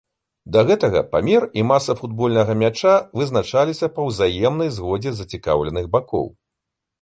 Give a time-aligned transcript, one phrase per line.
[0.55, 6.27] Да гэтага памер і маса футбольнага мяча вызначаліся па ўзаемнай згодзе зацікаўленых бакоў.